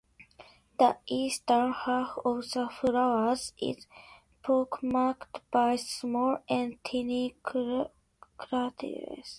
[0.79, 3.85] The eastern half of the floor is
[4.41, 9.29] pock-marked by small and tiny craterlets.